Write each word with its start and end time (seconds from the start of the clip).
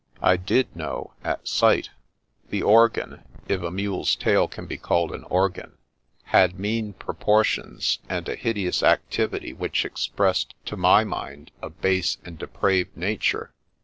I 0.23 0.35
did 0.35 0.75
know, 0.75 1.13
at 1.23 1.47
sight. 1.47 1.91
The 2.49 2.63
organ— 2.63 3.21
if 3.47 3.61
a 3.61 3.69
mule's 3.69 4.15
tail 4.15 4.47
can 4.47 4.65
be 4.65 4.79
called 4.79 5.11
an 5.11 5.23
organ— 5.25 5.73
^had 6.33 6.55
mean 6.57 6.93
proportions 6.93 7.99
and 8.09 8.27
a 8.27 8.31
86 8.31 8.31
The 8.31 8.31
Princess 8.31 8.41
Passes 8.41 8.43
hideous 8.43 8.83
activity 9.21 9.53
which 9.53 9.85
expressed 9.85 10.55
to 10.65 10.75
my 10.75 11.03
mind 11.03 11.51
a 11.61 11.69
base 11.69 12.17
and 12.25 12.39
depraved 12.39 12.97
nature. 12.97 13.53